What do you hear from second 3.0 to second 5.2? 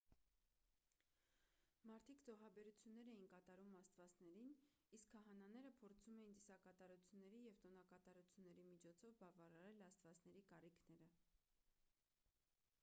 էին կատարում աստվածներին իսկ